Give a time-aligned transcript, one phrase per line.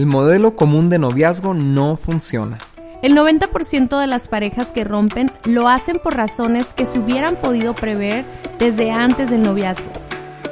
[0.00, 2.56] El modelo común de noviazgo no funciona.
[3.02, 7.74] El 90% de las parejas que rompen lo hacen por razones que se hubieran podido
[7.74, 8.24] prever
[8.58, 9.90] desde antes del noviazgo.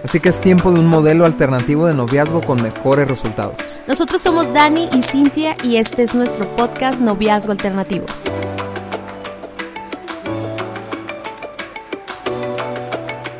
[0.04, 3.54] Así que es tiempo de un modelo alternativo de noviazgo con mejores resultados.
[3.87, 8.04] Nosotros somos Dani y Cintia y este es nuestro podcast Noviazgo Alternativo.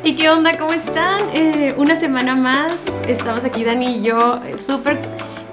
[0.03, 0.53] ¿Y qué onda?
[0.57, 1.21] ¿Cómo están?
[1.35, 2.73] Eh, una semana más.
[3.07, 4.97] Estamos aquí, Dani y yo, eh, súper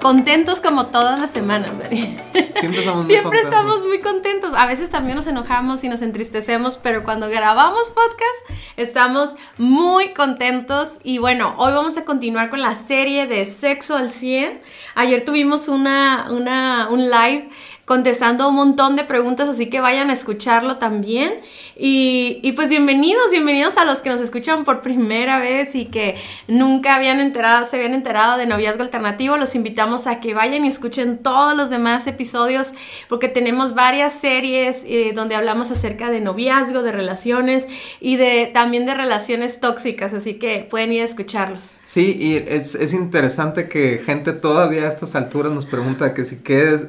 [0.01, 2.15] contentos como todas las semanas, Dani.
[2.53, 3.41] Siempre estamos muy Siempre contentos.
[3.41, 4.53] estamos muy contentos.
[4.55, 10.99] A veces también nos enojamos y nos entristecemos, pero cuando grabamos podcast estamos muy contentos.
[11.03, 14.61] Y bueno, hoy vamos a continuar con la serie de Sexo al 100.
[14.95, 17.49] Ayer tuvimos una, una, un live
[17.85, 21.33] contestando un montón de preguntas, así que vayan a escucharlo también.
[21.79, 26.15] Y, pues bienvenidos, bienvenidos a los que nos escuchan por primera vez y que
[26.47, 29.37] nunca habían enterado, se habían enterado de Noviazgo Alternativo.
[29.37, 32.71] Los invitamos a que vayan y escuchen todos los demás episodios
[33.07, 37.67] porque tenemos varias series eh, donde hablamos acerca de noviazgo, de relaciones
[38.01, 41.71] y de también de relaciones tóxicas, así que pueden ir a escucharlos.
[41.83, 46.37] Sí, y es, es interesante que gente todavía a estas alturas nos pregunta que si
[46.37, 46.87] qué es...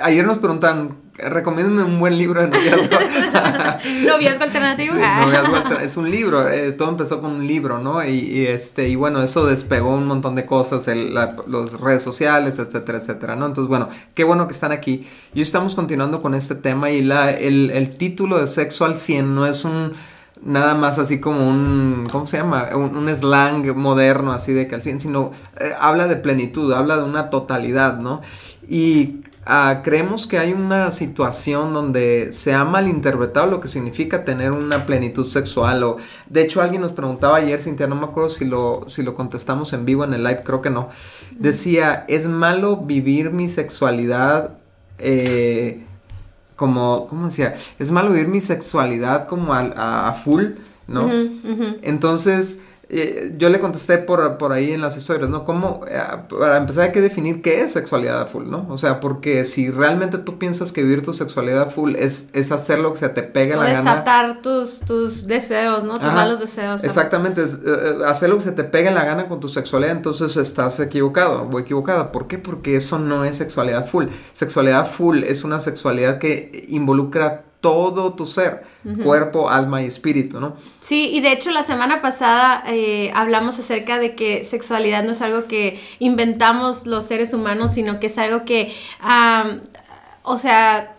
[0.00, 2.98] Ayer nos preguntan, recomiéndame un buen libro de noviazgo.
[4.06, 4.94] noviazgo alternativo.
[4.94, 8.04] Sí, noviazgo alter- es un libro, eh, todo empezó con un libro, ¿no?
[8.04, 11.34] Y, y, este, y bueno, eso despegó un montón de cosas, las
[11.80, 13.46] redes sociales, etcétera, etcétera, ¿no?
[13.46, 15.06] Entonces, bueno, qué bueno que están aquí.
[15.34, 19.34] Y estamos continuando con este tema y la, el, el título de Sexo al 100
[19.34, 19.92] no es un
[20.42, 22.68] nada más así como un, ¿cómo se llama?
[22.74, 26.98] Un, un slang moderno así de que al 100, sino eh, habla de plenitud, habla
[26.98, 28.20] de una totalidad, ¿no?
[28.68, 34.52] Y uh, creemos que hay una situación donde se ha malinterpretado lo que significa tener
[34.52, 35.96] una plenitud sexual o
[36.28, 39.72] de hecho alguien nos preguntaba ayer Cintia no me acuerdo si lo si lo contestamos
[39.72, 40.88] en vivo en el live creo que no
[41.32, 44.58] decía es malo vivir mi sexualidad
[44.98, 45.84] eh,
[46.56, 50.44] como cómo decía es malo vivir mi sexualidad como a, a, a full
[50.86, 51.78] no Uh -huh, uh -huh.
[51.82, 52.60] entonces
[53.00, 55.44] eh, yo le contesté por, por ahí en las historias, ¿no?
[55.44, 58.66] ¿Cómo, eh, para empezar hay que definir qué es sexualidad a full, ¿no?
[58.68, 62.52] O sea, porque si realmente tú piensas que vivir tu sexualidad a full es, es
[62.52, 64.42] hacer lo que se te pegue o la desatar gana.
[64.42, 65.94] tus, tus deseos, ¿no?
[65.94, 66.82] Tus Ajá, malos deseos.
[66.82, 66.86] ¿no?
[66.86, 70.36] Exactamente, es, eh, hacer lo que se te pegue la gana con tu sexualidad, entonces
[70.36, 72.12] estás equivocado o equivocada.
[72.12, 72.38] ¿Por qué?
[72.38, 74.06] Porque eso no es sexualidad full.
[74.32, 79.02] Sexualidad full es una sexualidad que involucra todo tu ser, uh -huh.
[79.02, 80.54] cuerpo, alma y espíritu, ¿no?
[80.82, 85.22] Sí, y de hecho la semana pasada eh, hablamos acerca de que sexualidad no es
[85.22, 88.70] algo que inventamos los seres humanos, sino que es algo que,
[89.02, 89.60] um,
[90.24, 90.94] o sea,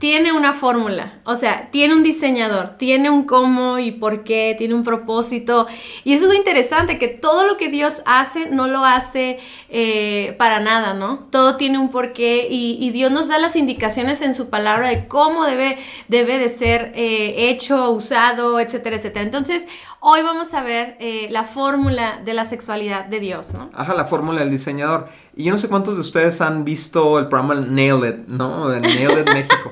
[0.00, 4.72] tiene una fórmula, o sea, tiene un diseñador, tiene un cómo y por qué, tiene
[4.72, 5.66] un propósito.
[6.04, 10.34] Y eso es lo interesante, que todo lo que Dios hace no lo hace eh,
[10.38, 11.28] para nada, ¿no?
[11.30, 15.06] Todo tiene un porqué y, y, Dios nos da las indicaciones en su palabra de
[15.06, 15.76] cómo debe,
[16.08, 19.22] debe de ser eh, hecho, usado, etcétera, etcétera.
[19.22, 19.68] Entonces,
[20.00, 23.68] hoy vamos a ver eh, la fórmula de la sexualidad de Dios, ¿no?
[23.74, 25.08] Ajá, la fórmula del diseñador.
[25.36, 28.68] Y yo no sé cuántos de ustedes han visto el programa Nailed It, ¿no?
[28.68, 29.70] De Nailed It México.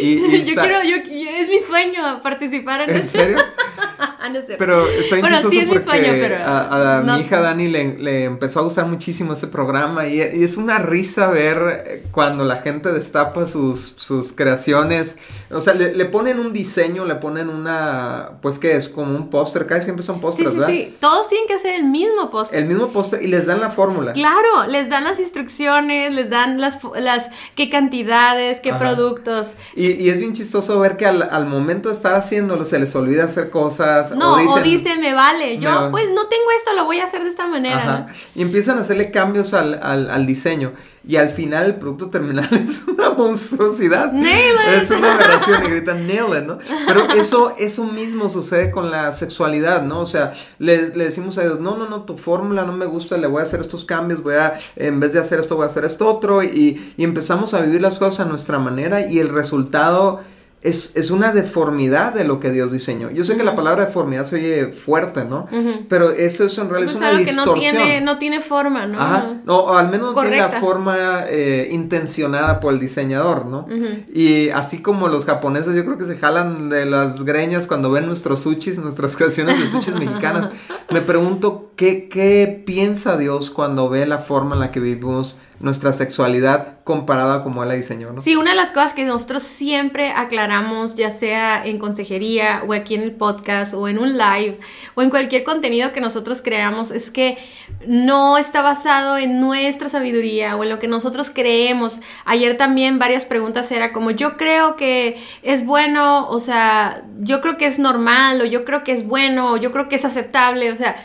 [0.00, 3.18] Y, y yo quiero, yo, es mi sueño participar en, ¿En ese.
[3.18, 3.38] serio?
[4.28, 4.56] no sé.
[4.58, 7.14] Pero está bueno, sí es mi sueño, pero a, a no.
[7.14, 10.78] mi hija Dani le, le, empezó a gustar muchísimo ese programa y, y, es una
[10.78, 15.18] risa ver cuando la gente destapa sus, sus creaciones.
[15.50, 19.30] O sea, le, le, ponen un diseño, le ponen una, pues que es como un
[19.30, 20.74] póster, casi siempre son pósters, sí, sí, ¿verdad?
[20.74, 22.58] Sí, todos tienen que hacer el mismo póster.
[22.58, 24.12] El mismo póster y les dan la fórmula.
[24.12, 28.78] Claro, les dan las instrucciones, les dan las, las qué cantidades, qué Ajá.
[28.78, 29.52] productos.
[29.74, 32.94] Y, y, es bien chistoso ver que al, al, momento de estar haciéndolo se les
[32.94, 34.15] olvida hacer cosas.
[34.16, 35.90] No, o, dicen, o dice, me vale, yo me...
[35.90, 37.84] pues no tengo esto, lo voy a hacer de esta manera.
[37.84, 38.14] ¿no?
[38.34, 40.72] Y empiezan a hacerle cambios al, al, al, diseño.
[41.06, 44.12] Y al final el producto terminal es una monstruosidad.
[44.12, 44.82] Nail it.
[44.82, 46.58] Es una aberración y gritan nail it, ¿no?
[46.86, 50.00] Pero eso, eso mismo sucede con la sexualidad, ¿no?
[50.00, 53.16] O sea, le, le decimos a Dios, no, no, no, tu fórmula no me gusta,
[53.16, 55.66] le voy a hacer estos cambios, voy a, en vez de hacer esto, voy a
[55.66, 56.42] hacer esto otro.
[56.42, 60.20] Y, y empezamos a vivir las cosas a nuestra manera y el resultado
[60.62, 63.10] es, es, una deformidad de lo que Dios diseñó.
[63.10, 63.38] Yo sé uh -huh.
[63.38, 65.46] que la palabra deformidad se oye fuerte, ¿no?
[65.52, 65.86] Uh -huh.
[65.88, 67.54] Pero eso, eso en realidad es una distorsión.
[67.54, 69.00] Que no, tiene, no tiene forma, ¿no?
[69.00, 69.40] Ajá.
[69.44, 70.48] No, o al menos no Correcta.
[70.48, 73.60] tiene la forma eh, intencionada por el diseñador, ¿no?
[73.60, 74.12] Uh -huh.
[74.12, 78.06] Y así como los japoneses, yo creo que se jalan de las greñas cuando ven
[78.06, 80.48] nuestros sushis, nuestras creaciones de sushis mexicanas.
[80.90, 85.92] Me pregunto, ¿qué, ¿qué piensa Dios cuando ve la forma en la que vivimos nuestra
[85.92, 88.20] sexualidad comparada como Él la diseñó, ¿no?
[88.20, 92.94] Sí, una de las cosas que nosotros siempre aclaramos, ya sea en consejería o aquí
[92.94, 94.58] en el podcast o en un live
[94.94, 97.38] o en cualquier contenido que nosotros creamos, es que
[97.86, 102.00] no está basado en nuestra sabiduría o en lo que nosotros creemos.
[102.24, 107.56] Ayer también varias preguntas era como yo creo que es bueno, o sea, yo creo
[107.56, 110.70] que es normal o yo creo que es bueno o yo creo que es aceptable,
[110.70, 110.96] o sea,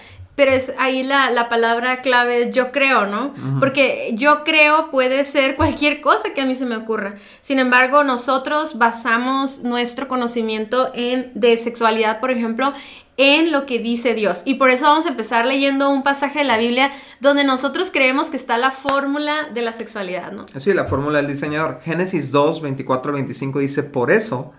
[0.42, 3.32] pero es ahí la, palabra clave es yo creo, ¿no?
[3.60, 7.14] Porque yo creo puede ser cualquier cosa que a mí se me ocurra.
[7.42, 12.74] Sin embargo, nosotros basamos nuestro conocimiento en, de sexualidad, por ejemplo,
[13.18, 14.42] en lo que dice Dios.
[14.44, 18.32] Y por eso vamos a empezar leyendo un pasaje de la Biblia donde nosotros creemos
[18.32, 20.48] que está la fórmula de la sexualidad, ¿no?
[20.60, 21.82] Sí, la fórmula del diseñador.
[21.84, 24.54] Génesis 2, 24, 25 dice, por eso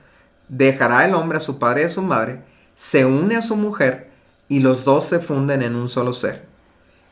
[0.46, 2.44] dejará el hombre a su padre y a su madre,
[2.76, 4.11] se une a su mujer,
[4.52, 6.44] y los dos se funden en un solo ser.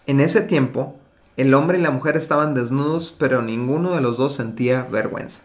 [0.06, 0.96] En ese tiempo,
[1.38, 5.40] el hombre y la mujer estaban desnudos, pero ninguno de los dos sentía vergüenza.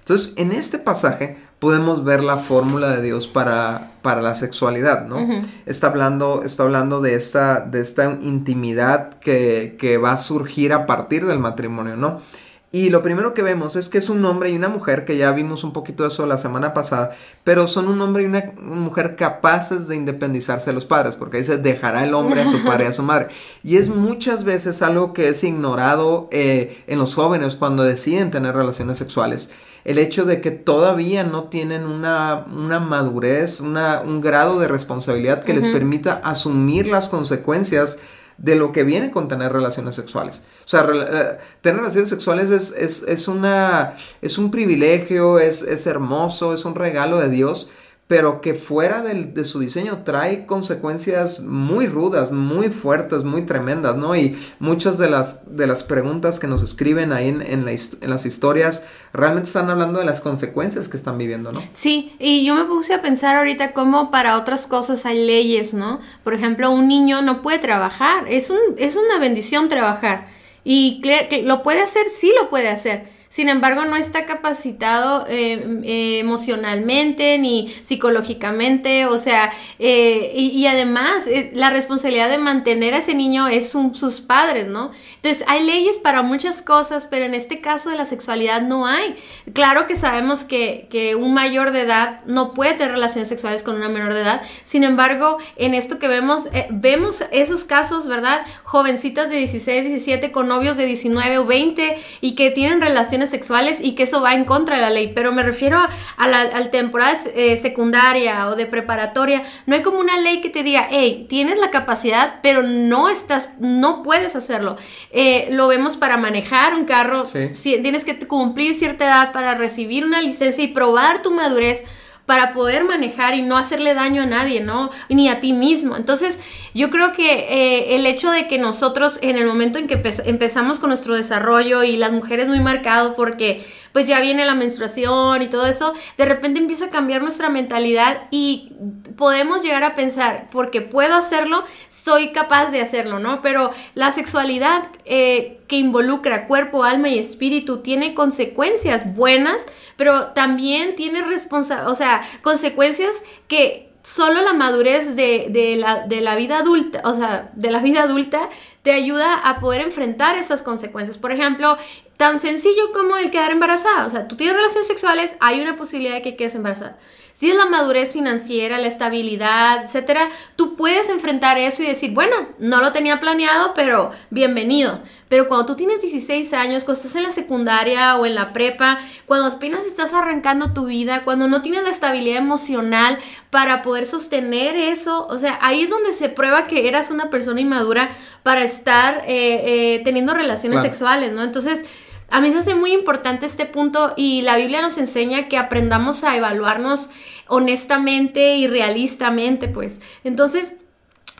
[0.00, 5.26] Entonces, en este pasaje podemos ver la fórmula de Dios para, para la sexualidad, ¿no?
[5.64, 10.84] está, hablando, está hablando de esta, de esta intimidad que, que va a surgir a
[10.84, 12.20] partir del matrimonio, ¿no?
[12.70, 15.32] Y lo primero que vemos es que es un hombre y una mujer, que ya
[15.32, 17.12] vimos un poquito de eso la semana pasada,
[17.42, 21.56] pero son un hombre y una mujer capaces de independizarse de los padres, porque dice,
[21.56, 23.28] dejará el hombre a su padre y a su madre.
[23.64, 28.54] Y es muchas veces algo que es ignorado eh, en los jóvenes cuando deciden tener
[28.54, 29.48] relaciones sexuales.
[29.86, 35.42] El hecho de que todavía no tienen una, una madurez, una, un grado de responsabilidad
[35.42, 37.98] que les permita asumir las consecuencias
[38.38, 40.42] de lo que viene con tener relaciones sexuales.
[40.64, 45.86] O sea, eh, tener relaciones sexuales es, es, es, una, es un privilegio, es, es
[45.86, 47.68] hermoso, es un regalo de Dios,
[48.08, 54.16] pero que fuera de su diseño trae consecuencias muy rudas, muy fuertes, muy tremendas, ¿no?
[54.16, 58.82] Y muchas de las, de las preguntas que nos escriben ahí en, en, las historias
[59.12, 61.62] realmente están hablando de las consecuencias que están viviendo, ¿no?
[61.74, 66.00] Sí, y yo me puse a pensar ahorita cómo para otras cosas hay leyes, ¿no?
[66.24, 70.28] Por ejemplo, un niño no puede trabajar, es, un, es una bendición trabajar.
[70.64, 71.02] Y
[71.44, 77.38] lo puede hacer, sí lo puede hacer sin embargo, no está capacitado eh, eh, emocionalmente
[77.38, 83.70] ni psicológicamente, o sea, eh, y, además la responsabilidad de mantener a ese niño es
[83.70, 84.90] sus padres, ¿no?
[85.14, 89.14] Entonces, hay leyes para muchas cosas, pero en este caso de la sexualidad no hay.
[89.52, 93.76] Claro que sabemos que, que un mayor de edad no puede tener relaciones sexuales con
[93.76, 98.44] una menor de edad, sin embargo, en esto que vemos, vemos esos casos, ¿verdad?
[98.64, 103.80] Jovencitas de 16, 17 con novios de 19 o 20 y que tienen relaciones sexuales
[103.80, 107.14] y que eso va en contra de la ley, pero me refiero a, la temporada
[107.34, 111.58] eh, secundaria o de preparatoria, no hay como una ley que te diga, hey, tienes
[111.58, 114.76] la capacidad, pero no estás, no puedes hacerlo.
[115.10, 120.04] Eh, lo vemos para manejar un carro, si, tienes que cumplir cierta edad para recibir
[120.04, 121.84] una licencia y probar tu madurez
[122.28, 124.90] para poder manejar y no hacerle daño a nadie, ¿no?
[125.08, 125.96] Ni a ti mismo.
[125.96, 126.38] Entonces,
[126.74, 130.78] yo creo que eh, el hecho de que nosotros en el momento en que empezamos
[130.78, 133.64] con nuestro desarrollo y las mujeres muy marcado porque
[133.98, 138.28] pues ya viene la menstruación y todo eso, de repente empieza a cambiar nuestra mentalidad
[138.30, 138.70] y
[139.16, 143.42] podemos llegar a pensar, porque puedo hacerlo, soy capaz de hacerlo, ¿no?
[143.42, 149.60] Pero la sexualidad eh, que involucra cuerpo, alma y espíritu tiene consecuencias buenas,
[149.96, 156.36] pero también tiene responsabilidad, o sea, consecuencias que solo la madurez de, la, de, la,
[156.36, 158.48] vida adulta, o sea, de la vida adulta,
[158.82, 161.18] te ayuda a poder enfrentar esas consecuencias.
[161.18, 161.76] Por ejemplo,
[162.18, 164.04] tan sencillo como el quedar embarazada.
[164.04, 166.98] O sea, tú tienes relaciones sexuales, hay una posibilidad de que quedes embarazada.
[167.32, 172.34] Si es la madurez financiera, la estabilidad, etcétera, tú puedes enfrentar eso y decir, bueno,
[172.58, 175.00] no lo tenía planeado, pero bienvenido.
[175.28, 178.98] Pero cuando tú tienes 16 años, cuando estás en la secundaria o en la prepa,
[179.26, 183.16] cuando apenas estás arrancando tu vida, cuando no tienes la estabilidad emocional
[183.50, 187.60] para poder sostener eso, o sea, ahí es donde se prueba que eras una persona
[187.60, 188.10] inmadura
[188.42, 189.62] para estar eh,
[189.98, 191.44] eh, teniendo relaciones sexuales, ¿no?
[191.44, 191.84] Entonces,
[192.30, 196.24] a mí se hace muy importante este punto y la Biblia nos enseña que aprendamos
[196.24, 197.10] a evaluarnos
[197.46, 200.00] honestamente y realistamente, pues.
[200.24, 200.74] Entonces,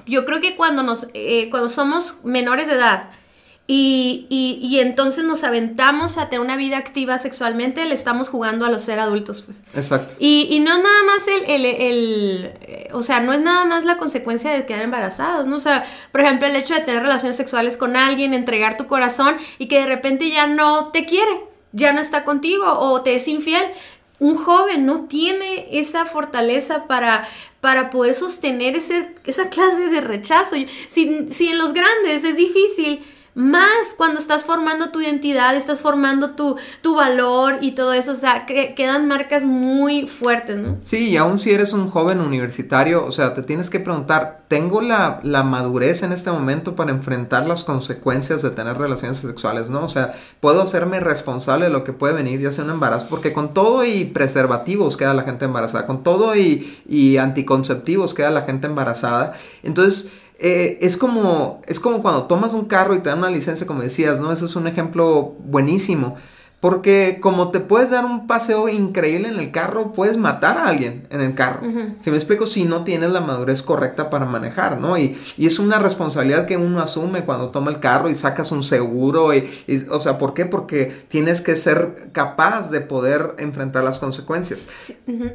[0.06, 3.10] yo creo que cuando, nos, eh, cuando somos menores de edad,
[3.70, 8.70] y, y, entonces nos aventamos a tener una vida activa sexualmente, le estamos jugando a
[8.70, 9.62] los ser adultos, pues.
[9.74, 10.14] Exacto.
[10.18, 12.52] Y, y no es nada más el, el, el,
[12.92, 15.56] o sea, no es nada más la consecuencia de quedar embarazados, ¿no?
[15.56, 19.36] O sea, por ejemplo, el hecho de tener relaciones sexuales con alguien, entregar tu corazón
[19.58, 23.28] y que de repente ya no te quiere, ya no está contigo o te es
[23.28, 23.64] infiel.
[24.20, 27.28] Un joven no tiene esa fortaleza para,
[27.60, 30.56] para poder sostener ese, esa clase de rechazo.
[30.88, 33.04] Si, si en los grandes es difícil,
[33.38, 38.16] más cuando estás formando tu identidad, estás formando tu, tu valor y todo eso, o
[38.16, 40.78] sea, que, quedan marcas muy fuertes, ¿no?
[40.82, 44.80] Sí, y aún si eres un joven universitario, o sea, te tienes que preguntar, ¿tengo
[44.80, 49.84] la, la madurez en este momento para enfrentar las consecuencias de tener relaciones sexuales, ¿no?
[49.84, 53.06] O sea, ¿puedo hacerme responsable de lo que puede venir ya sea un embarazo?
[53.08, 58.30] Porque con todo y preservativos queda la gente embarazada, con todo y, y anticonceptivos queda
[58.30, 59.34] la gente embarazada.
[59.62, 63.66] Entonces, eh, es, como, es como cuando tomas un carro y te dan una licencia,
[63.66, 64.32] como decías, ¿no?
[64.32, 66.16] Eso es un ejemplo buenísimo.
[66.60, 71.06] Porque como te puedes dar un paseo increíble en el carro, puedes matar a alguien
[71.10, 71.60] en el carro.
[72.00, 74.98] Si me explico, si no tienes la madurez correcta para manejar, ¿no?
[74.98, 79.32] Y, es una responsabilidad que uno asume cuando toma el carro y sacas un seguro.
[79.34, 79.48] Y,
[79.88, 80.46] o sea, ¿por qué?
[80.46, 84.66] Porque tienes que ser capaz de poder enfrentar las consecuencias.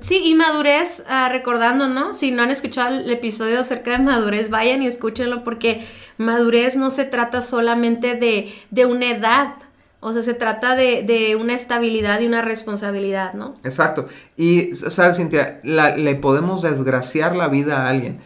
[0.01, 2.13] Sí, y madurez, ah, recordando, ¿no?
[2.13, 5.85] Si no han escuchado el episodio acerca de madurez, vayan y escúchenlo porque
[6.17, 9.55] madurez no se trata solamente de, de una edad
[10.03, 13.55] o sea, se trata de, una estabilidad y una responsabilidad, ¿no?
[13.63, 14.07] Exacto.
[14.35, 15.61] Y, ¿sabes, Cintia?
[15.63, 18.19] le podemos desgraciar la vida a alguien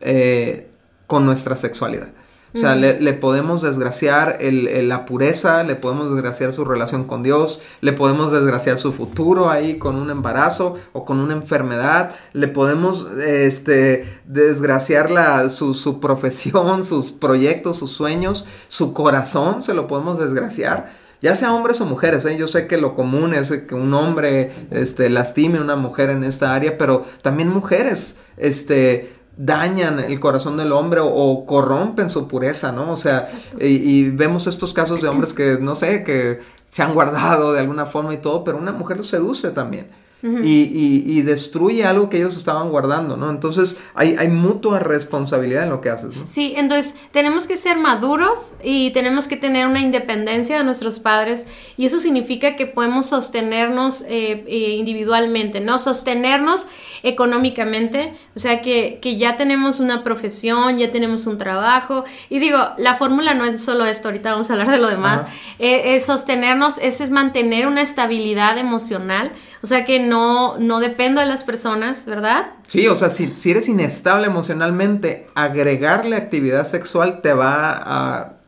[0.00, 0.68] eh,
[1.06, 2.08] con nuestra sexualidad.
[2.54, 7.94] O sea, le, podemos desgraciar la pureza, le podemos desgraciar su relación con Dios, le
[7.94, 14.20] podemos desgraciar su futuro ahí con un embarazo o con una enfermedad, le podemos este,
[14.26, 21.01] desgraciar la, su, su profesión, sus proyectos, sus sueños, su corazón, se lo podemos desgraciar
[21.22, 22.36] ya sea hombres o mujeres, ¿eh?
[22.36, 26.24] yo sé que lo común es que un hombre este, lastime a una mujer en
[26.24, 32.72] esta área, pero también mujeres este, dañan el corazón del hombre o, corrompen su pureza,
[32.72, 32.90] ¿no?
[32.90, 33.22] O sea,
[33.58, 37.86] y, vemos estos casos de hombres que, no sé, que se han guardado de alguna
[37.86, 42.70] forma y todo, pero una mujer lo seduce también y, destruye algo que ellos estaban
[42.70, 43.30] guardando, ¿no?
[43.30, 46.26] Entonces hay, hay mutua responsabilidad en lo que haces, ¿no?
[46.26, 51.46] Sí, entonces tenemos que ser maduros y tenemos que tener una independencia de nuestros padres
[51.76, 55.78] y eso significa que podemos sostenernos eh, eh, individualmente, ¿no?
[55.78, 56.66] Sostenernos
[57.02, 62.94] económicamente, o sea que, ya tenemos una profesión, ya tenemos un trabajo y digo, la
[62.94, 67.10] fórmula no es solo esto, ahorita vamos a hablar de lo demás, eh, sostenernos, es
[67.10, 72.52] mantener una estabilidad emocional, o sea que no, no dependo de las personas, ¿verdad?
[72.66, 78.41] Sí, o sea, si, si eres inestable emocionalmente, agregarle actividad sexual te va a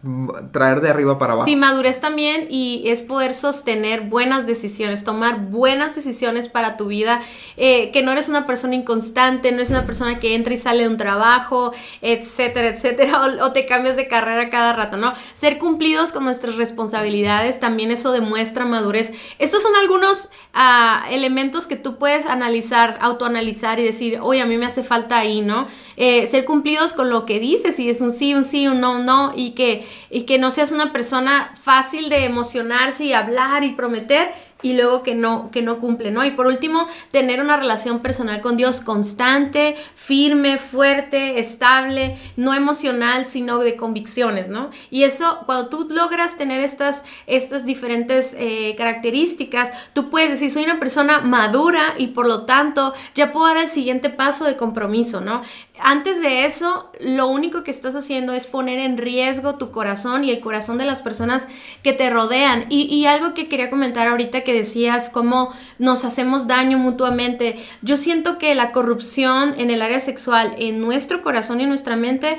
[0.52, 1.46] traer de arriba para abajo.
[1.46, 7.22] Sí, madurez también y es poder sostener buenas decisiones, tomar buenas decisiones para tu vida,
[7.56, 10.82] eh, que no eres una persona inconstante, no eres una persona que entra y sale
[10.82, 15.14] de un trabajo, etcétera, etcétera, o, te cambias de carrera cada rato, ¿no?
[15.32, 19.12] Ser cumplidos con nuestras responsabilidades, también eso demuestra madurez.
[19.38, 24.58] Estos son algunos ah, elementos que tú puedes analizar, autoanalizar y decir, oye, a mí
[24.58, 25.66] me hace falta ahí, ¿no?
[25.96, 28.96] Eh, ser cumplidos con lo que dices, si es un sí, un sí, un no,
[28.96, 33.64] un no, y que y que no seas una persona fácil de emocionarse y hablar
[33.64, 34.32] y prometer
[34.64, 36.24] y luego que no, que no cumple, ¿no?
[36.24, 43.26] Y por último, tener una relación personal con Dios constante, firme, fuerte, estable, no emocional,
[43.26, 44.70] sino de convicciones, ¿no?
[44.90, 50.64] Y eso, cuando tú logras tener estas, estas diferentes eh, características, tú puedes decir, soy
[50.64, 55.20] una persona madura y por lo tanto ya puedo dar el siguiente paso de compromiso,
[55.20, 55.42] ¿no?
[55.80, 60.30] Antes de eso, lo único que estás haciendo es poner en riesgo tu corazón y
[60.30, 61.48] el corazón de las personas
[61.82, 62.66] que te rodean.
[62.68, 67.56] Y, y algo que quería comentar ahorita que decías, cómo nos hacemos daño mutuamente.
[67.82, 71.96] Yo siento que la corrupción en el área sexual, en nuestro corazón y en nuestra
[71.96, 72.36] mente,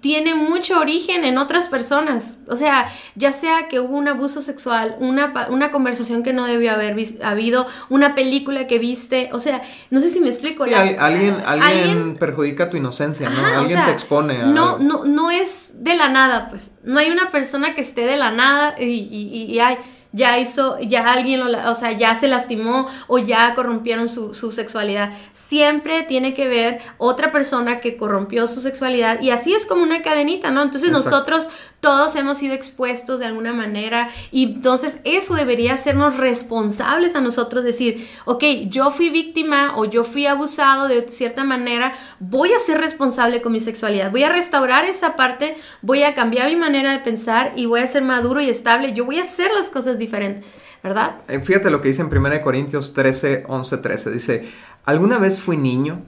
[0.00, 2.38] tiene mucho origen en otras personas.
[2.48, 6.72] O sea, ya sea que hubo un abuso sexual, una, una conversación que no debió
[6.72, 9.28] haber habido, una película que viste.
[9.32, 9.60] O sea,
[9.90, 10.64] no sé si me explico.
[10.64, 13.44] alguien, alguien, perjudica tu inocencia, ¿no?
[13.44, 14.40] alguien te expone.
[14.40, 14.46] A...
[14.46, 16.72] No, no, no es de la nada, pues.
[16.84, 19.76] No hay una persona que esté de la nada y, y, y hay
[20.12, 24.52] ya hizo, ya alguien, lo, o sea, ya se lastimó o ya corrompieron su, su,
[24.52, 25.12] sexualidad.
[25.32, 30.02] Siempre tiene que ver otra persona que corrompió su sexualidad y así es como una
[30.02, 30.62] cadenita, ¿no?
[30.62, 31.48] Entonces nosotros
[31.80, 37.64] todos hemos sido expuestos de alguna manera y entonces eso debería hacernos responsables a nosotros,
[37.64, 42.78] decir, ok, yo fui víctima o yo fui abusado de cierta manera, voy a ser
[42.78, 46.98] responsable con mi sexualidad, voy a restaurar esa parte, voy a cambiar mi manera de
[46.98, 50.46] pensar y voy a ser maduro y estable, yo voy a hacer las cosas diferentes.
[50.80, 51.16] ¿Verdad?
[51.26, 54.10] Eh, fíjate lo que dice en 1 Corintios 13, 11, 13.
[54.12, 54.48] Dice,
[54.84, 56.02] alguna vez fui niño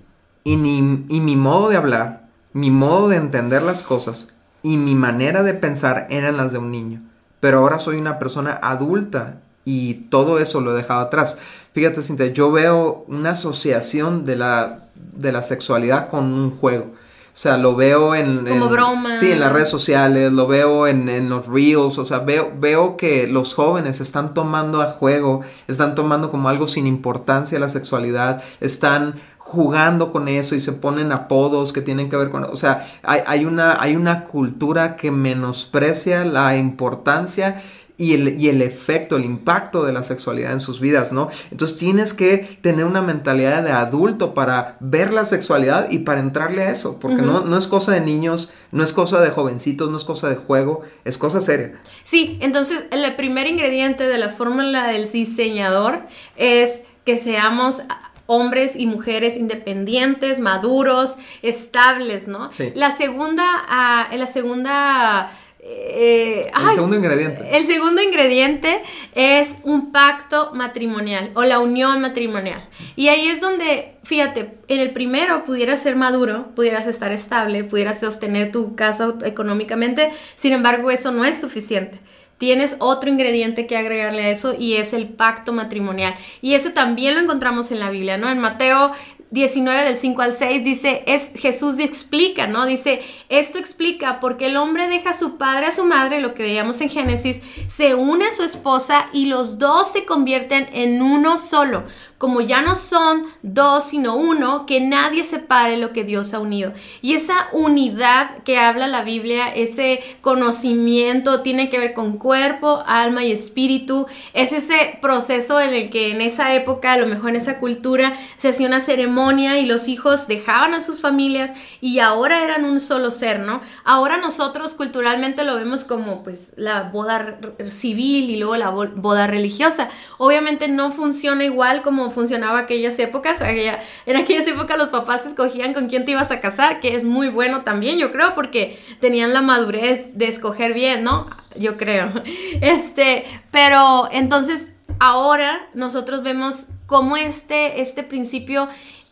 [0.45, 4.29] y, mi modo de hablar, mi modo de entender las cosas,
[4.63, 7.03] y mi manera de pensar eran las de un niño.
[7.41, 11.39] Pero ahora soy una persona adulta y todo eso lo he dejado atrás.
[11.73, 16.93] Fíjate, Cintia, yo veo una asociación de la, de la sexualidad con un juego.
[17.41, 18.45] O sea, lo veo en...
[18.45, 19.17] Como en- broma.
[19.17, 22.99] Sí, en las redes sociales, lo veo en, en los reels, o sea, veo, veo
[22.99, 28.43] que los jóvenes están tomando a juego, están tomando como algo sin importancia la sexualidad,
[28.61, 32.45] están jugando con eso y se ponen apodos que tienen que ver con...
[32.45, 37.63] O sea, hay, hay una, hay una cultura que menosprecia la importancia
[38.01, 41.29] y el, y el efecto, el impacto de la sexualidad en sus vidas, ¿no?
[41.51, 46.63] Entonces tienes que tener una mentalidad de adulto para ver la sexualidad y para entrarle
[46.63, 49.99] a eso, porque no, no es cosa de niños, no es cosa de jovencitos, no
[49.99, 51.79] es cosa de juego, es cosa seria.
[52.03, 56.01] Sí, entonces el primer ingrediente de la fórmula del diseñador
[56.37, 57.83] es que seamos
[58.25, 62.51] hombres y mujeres independientes, maduros, estables, ¿no?
[62.51, 62.73] Sí.
[62.75, 65.31] La segunda, ah, la segunda...
[65.63, 67.57] eh, El ay, segundo ingrediente.
[67.57, 68.83] El segundo ingrediente
[69.15, 72.67] es un pacto matrimonial o la unión matrimonial.
[72.97, 78.01] Y ahí es donde, fíjate, en el primero pudieras ser maduro, pudieras estar estable, pudieras
[78.01, 82.01] sostener tu casa económicamente, sin embargo eso no es suficiente.
[82.39, 86.15] Tienes otro ingrediente que agregarle a eso y es el pacto matrimonial.
[86.41, 88.31] Y ese también lo encontramos en la Biblia, ¿no?
[88.31, 88.93] En Mateo
[89.31, 92.67] 19 del 5 al 6 dice, es, Jesús explica, ¿no?
[92.67, 96.43] Dice, esto explica porque el hombre deja a su padre a su madre, lo que
[96.43, 101.37] veíamos en Génesis, se une a su esposa y los dos se convierten en uno
[101.37, 101.85] solo.
[102.21, 106.75] Como ya no son dos sino uno, que nadie separe lo que Dios ha unido.
[107.01, 113.25] Y esa unidad que habla la Biblia, ese conocimiento, tiene que ver con cuerpo, alma
[113.25, 114.07] y espíritu.
[114.35, 118.13] Es ese proceso en el que en esa época, a lo mejor en esa cultura,
[118.37, 122.81] se hacía una ceremonia y los hijos dejaban a sus familias y ahora eran un
[122.81, 123.63] solo ser, ¿no?
[123.85, 127.39] Ahora nosotros culturalmente lo vemos como pues la boda
[127.71, 129.89] civil y luego la bo- boda religiosa.
[130.19, 133.41] Obviamente no funciona igual como funcionaba aquellas épocas.
[133.43, 137.05] Aquella- en aquellas épocas los papás escogían con quién te ibas a casar, que es
[137.05, 141.29] muy bueno también, yo creo, porque tenían la madurez de escoger bien, ¿no?
[141.57, 142.11] Yo creo.
[142.61, 148.69] Este, pero entonces ahora nosotros vemos cómo este, este principio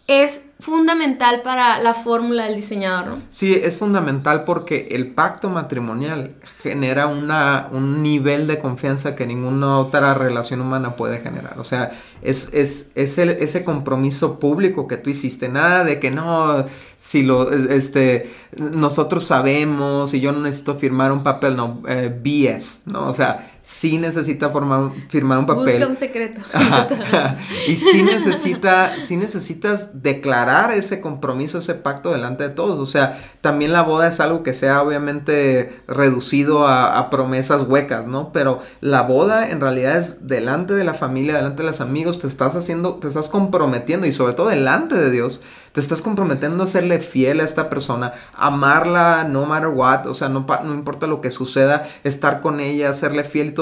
[0.08, 3.22] es fundamental para la fórmula del diseñador, ¿no?
[3.28, 9.78] Sí, es fundamental porque el pacto matrimonial genera una, un nivel de confianza que ninguna
[9.78, 11.58] otra relación humana puede generar.
[11.60, 11.92] O sea,
[12.22, 15.48] es, es, es el- ese compromiso público que tú hiciste.
[15.50, 16.64] Nada de que no,
[16.96, 22.80] si lo, este, nosotros sabemos y yo no necesito firmar un papel, no, eh, BS,
[22.86, 23.08] ¿no?
[23.08, 25.64] O sea, sí necesita formar, firmar un papel.
[25.78, 26.40] Busca un secreto.
[27.68, 32.78] Y sí, necesita, sí necesitas declarar ese compromiso, ese pacto delante de todos.
[32.80, 38.06] O sea, también la boda es algo que sea obviamente reducido a, a promesas huecas,
[38.06, 38.32] ¿no?
[38.32, 42.26] Pero la boda en realidad es delante de la familia, delante de los amigos, te
[42.26, 46.66] estás haciendo, te estás comprometiendo y sobre todo delante de Dios, te estás comprometiendo a
[46.66, 51.06] serle fiel a esta persona, amarla no matter what, o sea, no, pa- no importa
[51.06, 53.54] lo que suceda, estar con ella, serle fiel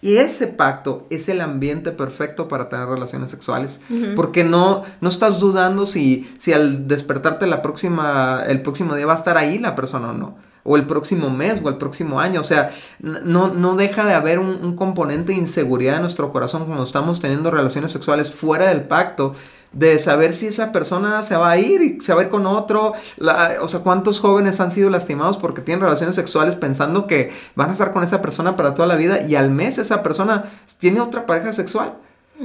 [0.00, 3.80] y ese pacto es el ambiente perfecto para tener relaciones sexuales.
[4.16, 9.14] Porque no, no estás dudando si, si al despertarte la próxima, el próximo día va
[9.14, 10.36] a estar ahí la persona o no.
[10.62, 12.40] O el próximo mes o el próximo año.
[12.40, 16.64] O sea, no, no deja de haber un, un componente de inseguridad en nuestro corazón
[16.64, 19.34] cuando estamos teniendo relaciones sexuales fuera del pacto.
[19.74, 22.46] De saber si esa persona se va a ir y se va a ir con
[22.46, 22.92] otro.
[23.16, 27.70] La- o sea, cuántos jóvenes han sido lastimados porque tienen relaciones sexuales pensando que van
[27.70, 30.44] a estar con esa persona para toda la vida y al mes esa persona
[30.78, 31.94] tiene otra pareja sexual.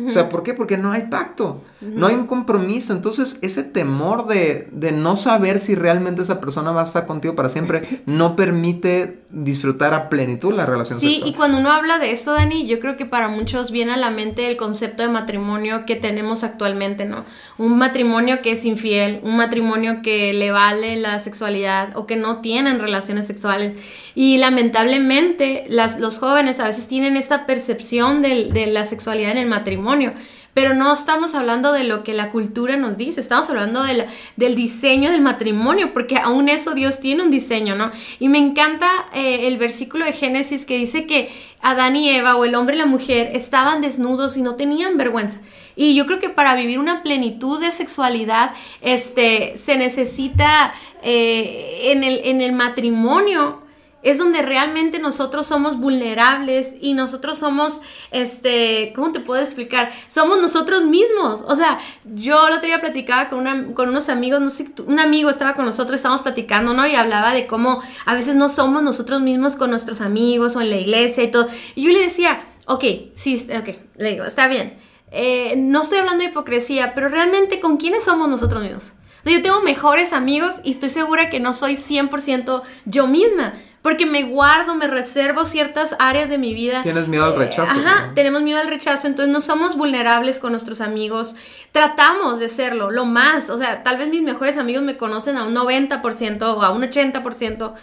[0.08, 0.54] O sea, ¿por qué?
[0.54, 2.94] Porque no hay pacto, no hay un compromiso.
[2.94, 7.36] Entonces, ese temor de, de no saber si realmente esa persona va a estar contigo
[7.36, 11.30] para siempre no permite disfrutar a plenitud la relación Sí, sexual.
[11.30, 14.12] y cuando uno habla de esto, Dani, yo creo que para muchos viene a la
[14.12, 17.26] mente el concepto de matrimonio que tenemos actualmente, ¿no?
[17.58, 22.42] Un matrimonio que es infiel, un matrimonio que le vale la sexualidad o que no
[22.42, 23.74] tienen relaciones sexuales.
[24.22, 29.38] Y lamentablemente las, los jóvenes a veces tienen esta percepción del- de la sexualidad en
[29.38, 30.12] el matrimonio.
[30.54, 34.06] Pero no estamos hablando de lo que la cultura nos dice, estamos hablando de la-
[34.36, 37.92] del diseño del matrimonio, porque aún eso Dios tiene un diseño, ¿no?
[38.20, 41.30] Y me encanta eh, el versículo de Génesis que dice que
[41.62, 45.40] Adán y Eva o el hombre y la mujer estaban desnudos y no tenían vergüenza.
[45.78, 48.52] Y yo creo que para vivir una plenitud de sexualidad,
[48.82, 53.62] este, se necesita eh, en, el, en el matrimonio
[54.02, 57.82] es donde realmente nosotros somos vulnerables y nosotros somos,
[58.12, 59.92] este, ¿cómo te puedo explicar?
[60.08, 61.44] Somos nosotros mismos.
[61.48, 65.00] O sea, yo el otro día platicaba con, una- con unos amigos, no sé, un
[65.00, 66.88] amigo estaba con nosotros, estábamos platicando, ¿no?
[66.88, 70.70] Y hablaba de cómo a veces no somos nosotros mismos con nuestros amigos o en
[70.70, 71.48] la iglesia y todo.
[71.76, 72.84] Y yo le decía, ok,
[73.16, 74.78] sí, ok, le digo, está bien.
[75.12, 78.92] Eh, no estoy hablando de hipocresía, pero realmente, ¿con quiénes somos nosotros mismos?
[79.26, 83.54] yo tengo mejores amigos y estoy segura que no soy 100% yo misma.
[83.82, 86.84] Porque me guardo, me reservo ciertas áreas de mi vida.
[86.84, 87.72] Tienes miedo al rechazo.
[87.72, 91.36] ajá, tenemos miedo al rechazo, entonces no somos vulnerables con nuestros amigos.
[91.72, 93.50] Tratamos de serlo, lo más.
[93.50, 96.82] O sea, tal vez mis mejores amigos me conocen a un 90% o a un
[96.82, 97.74] 80%.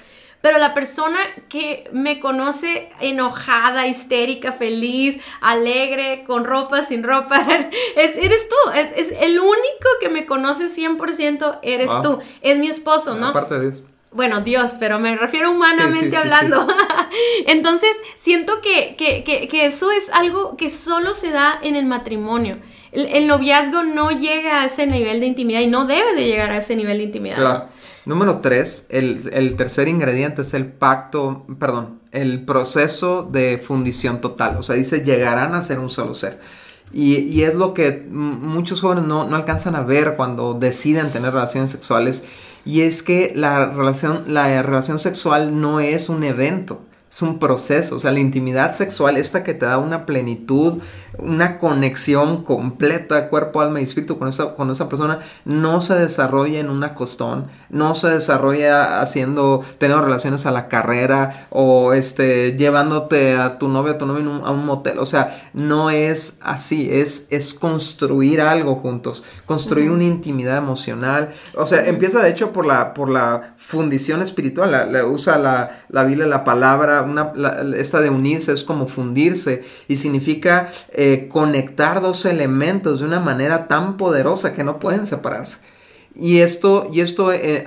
[0.43, 7.39] Pero la persona que me conoce enojada, histérica, feliz, alegre, con ropa, sin ropa,
[7.97, 8.71] es, eres tú.
[8.73, 12.03] Es, el único que me conoce 100% eres ah.
[12.03, 12.19] tú.
[12.43, 13.29] Es mi esposo, ¿no?
[13.29, 13.83] Aparte de eso
[14.17, 16.67] bueno, Dios, pero me refiero humanamente hablando.
[17.47, 18.97] Entonces, siento que,
[19.53, 22.59] eso es algo que solo se da en el matrimonio.
[22.93, 26.59] El, noviazgo no llega a ese nivel de intimidad y no debe de llegar a
[26.59, 27.37] ese nivel de intimidad.
[27.37, 27.69] Claro.
[28.07, 34.57] Número tres, el, tercer ingrediente es el pacto, perdón, el proceso de fundición total.
[34.59, 36.41] O sea, dice, llegarán a ser un solo ser.
[36.93, 41.71] Y, es lo que muchos jóvenes no, no alcanzan a ver cuando deciden tener relaciones
[41.71, 42.23] sexuales
[42.67, 46.83] y es que la relación, la relación sexual no es un evento,
[47.17, 47.97] es un proceso.
[47.97, 50.83] O sea, la intimidad sexual, esta que te da una plenitud,
[51.19, 56.61] una conexión completa, cuerpo, alma y espíritu con esa, con esa persona, no se desarrolla
[56.61, 63.35] en una costón, no se desarrolla haciendo, teniendo relaciones a la carrera o este, llevándote
[63.35, 64.99] a tu novio, a tu novio a un motel.
[64.99, 71.33] O sea, no es así, es, es construir algo juntos, construir una intimidad emocional.
[71.55, 76.05] O sea, empieza de hecho por la, por la fundición espiritual, la, usa la, la
[76.05, 77.33] Biblia la palabra, una,
[77.77, 80.71] esta de unirse es como fundirse y significa...
[80.93, 85.59] Eh, conectar dos elementos de una manera tan poderosa que no pueden separarse.
[86.15, 87.65] Y esto, y esto eh,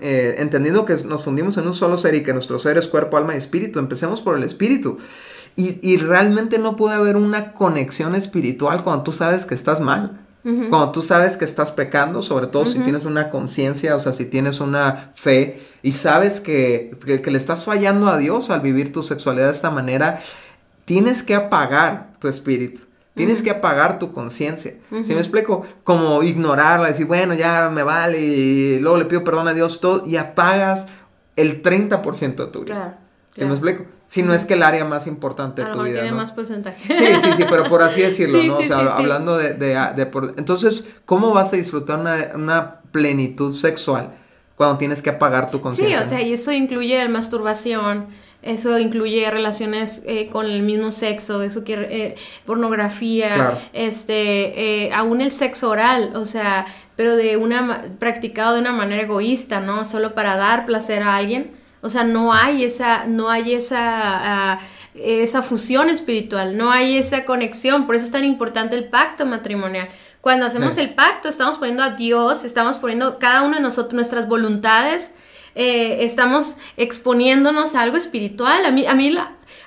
[0.00, 3.16] eh, entendiendo que nos fundimos en un solo ser y que nuestro ser es cuerpo,
[3.16, 4.98] alma y espíritu, empecemos por el espíritu.
[5.54, 10.21] Y, realmente no puede haber una conexión espiritual cuando tú sabes que estás mal.
[10.42, 14.24] Cuando tú sabes que estás pecando, sobre todo si tienes una conciencia, o sea, si
[14.24, 19.04] tienes una fe y sabes que, que, le estás fallando a Dios al vivir tu
[19.04, 20.20] sexualidad de esta manera,
[20.84, 22.82] tienes que apagar tu espíritu.
[23.14, 24.74] Tienes que apagar tu conciencia.
[25.04, 25.64] Si me explico?
[25.84, 30.04] Como ignorarla, decir, bueno, ya me vale, y luego le pido perdón a Dios, todo,
[30.06, 30.88] y apagas
[31.36, 32.74] el 30% de tu vida.
[32.74, 33.01] Claro.
[33.34, 33.86] ¿Sí me explico?
[34.04, 36.00] Si no es que el área más importante de tu vida.
[36.02, 36.94] tiene más porcentaje.
[36.94, 38.58] Sí, sí, sí, pero por así decirlo, ¿no?
[38.58, 44.10] o sea, hablando de, de, de Entonces, ¿cómo vas a disfrutar una, una plenitud sexual
[44.56, 45.98] cuando tienes que apagar tu conciencia?
[46.00, 48.08] Sí, o sea, y eso incluye masturbación,
[48.42, 52.14] eso incluye relaciones eh, con el mismo sexo, eso quiere eh,
[52.44, 56.66] pornografía, este, eh, aún el sexo oral, o sea,
[56.96, 59.86] pero de una practicado de una manera egoísta, ¿no?
[59.86, 61.61] Solo para dar placer a alguien.
[61.82, 64.58] O sea, no hay esa, no hay esa, ah,
[64.94, 67.86] esa fusión espiritual, no hay esa conexión.
[67.86, 69.88] Por eso es tan importante el pacto matrimonial.
[70.20, 74.28] Cuando hacemos el pacto, estamos poniendo a Dios, estamos poniendo cada uno de nosotros nuestras
[74.28, 75.12] voluntades
[75.54, 78.64] eh, estamos exponiéndonos a algo espiritual.
[78.64, 79.14] A mí, a mí,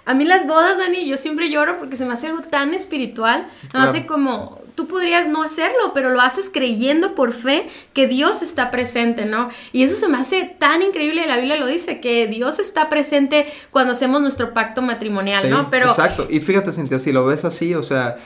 [0.06, 3.47] a mí las bodas, Dani, yo siempre lloro porque se me hace algo tan espiritual.
[3.73, 8.41] Me hace como, tú podrías no hacerlo, pero lo haces creyendo por fe que Dios
[8.41, 9.49] está presente, ¿no?
[9.71, 13.47] Y eso se me hace tan increíble, la Biblia lo dice, que Dios está presente
[13.71, 15.69] cuando hacemos nuestro pacto matrimonial, ¿no?
[15.69, 15.88] Pero...
[15.88, 18.17] Exacto, y fíjate, Cintia, si lo ves así, o sea,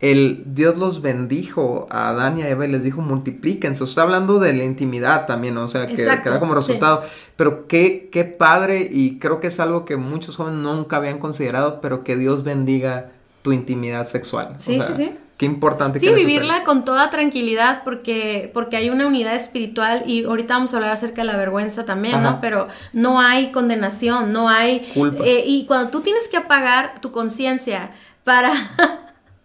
[0.00, 3.84] el Dios los bendijo a Adán y a Eva y les dijo multiplíquense.
[3.84, 7.02] está hablando de la intimidad también, o sea, que, da como resultado.
[7.36, 11.80] Pero qué, qué padre, y creo que es algo que muchos jóvenes nunca habían considerado,
[11.80, 14.56] pero que Dios bendiga tu intimidad sexual.
[14.58, 15.12] Sí, sí, sí.
[15.36, 15.98] Qué importante.
[15.98, 20.76] Sí, vivirla con toda tranquilidad porque, porque hay una unidad espiritual y ahorita vamos a
[20.76, 22.40] hablar acerca de la vergüenza también, ¿no?
[22.40, 24.86] Pero no hay condenación, no hay...
[25.24, 27.90] Eh, y cuando tú tienes que apagar tu conciencia
[28.22, 28.52] para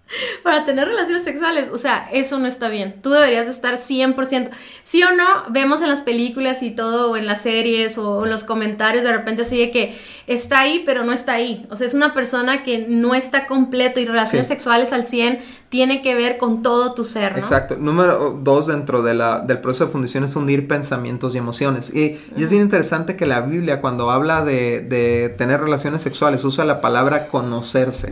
[0.43, 1.69] para tener relaciones sexuales.
[1.71, 3.01] O sea, eso no está bien.
[3.01, 4.49] Tú deberías de estar 100%.
[4.83, 8.31] Sí o no, vemos en las películas y todo, o en las series, o en
[8.31, 11.65] los comentarios, de repente así de que está ahí, pero no está ahí.
[11.69, 16.01] O sea, es una persona que no está completo y relaciones sexuales al 100 tiene
[16.01, 17.37] que ver con todo tu ser, ¿no?
[17.37, 17.77] Exacto.
[17.77, 21.93] Número dos dentro de la, del proceso de fundición es unir pensamientos y emociones.
[21.93, 26.65] Y, es bien interesante que la Biblia, cuando habla de, de, tener relaciones sexuales, usa
[26.65, 28.11] la palabra conocerse.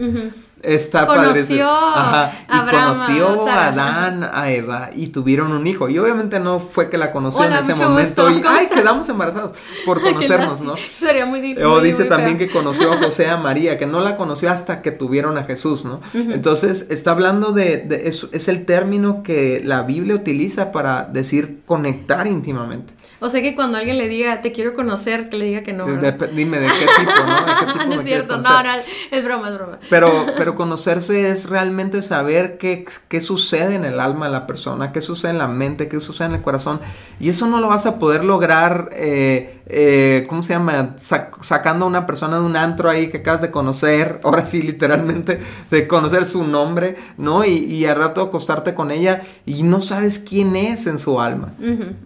[0.63, 2.34] Está conoció Ajá.
[2.48, 5.89] Y conoció a Adán, a Eva y tuvieron un hijo.
[5.89, 10.02] Y obviamente no fue que la conoció en ese momento y ay, quedamos embarazados por
[10.04, 10.76] conocernos, ¿no?
[10.78, 11.65] Sería muy difícil.
[11.65, 14.91] O dice también que conoció a José a María, que no la conoció hasta que
[14.91, 16.02] tuvieron a Jesús, ¿no?
[16.13, 22.28] Entonces, está hablando de, es, es el término que la Biblia utiliza para decir conectar
[22.28, 22.93] íntimamente.
[23.19, 25.86] O sea que cuando alguien le diga, te quiero conocer, que le diga que no.
[26.34, 27.45] dime de qué tipo, ¿no?
[27.45, 28.69] ¿De qué tipo no es cierto, no, no,
[29.12, 29.80] es broma, es broma.
[29.89, 34.91] Pero, pero conocerse es realmente saber qué, qué sucede en el alma de la persona,
[34.91, 36.80] qué sucede en la mente, qué sucede en el corazón.
[37.19, 40.95] Y eso no lo vas a poder lograr, eh, eh, ¿cómo se llama?
[40.97, 45.39] sacando a una persona de un antro ahí que acabas de conocer, ahora sí, literalmente,
[45.69, 47.43] de conocer su nombre, ¿no?
[47.43, 51.53] Y, y al rato acostarte con ella y no sabes quién es en su alma.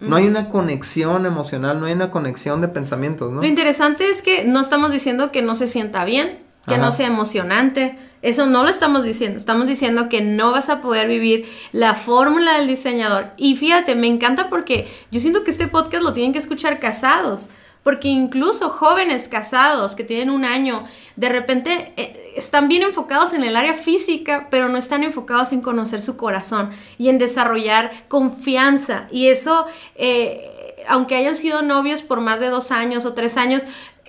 [0.00, 3.40] No hay una conexión emocional, no hay una conexión de pensamientos, ¿no?
[3.40, 7.06] Lo interesante es que no estamos diciendo que no se sienta bien, que no sea
[7.06, 7.98] emocionante.
[8.22, 9.36] Eso no lo estamos diciendo.
[9.36, 13.32] Estamos diciendo que no vas a poder vivir la fórmula del diseñador.
[13.36, 17.48] Y fíjate, me encanta porque yo siento que este podcast lo tienen que escuchar casados.
[17.82, 20.84] Porque incluso jóvenes casados que tienen un año,
[21.16, 25.62] de repente eh, están bien enfocados en el área física, pero no están enfocados en
[25.62, 29.08] conocer su corazón y en desarrollar confianza.
[29.10, 33.64] Y eso, eh, aunque hayan sido novios por más de dos años o tres años,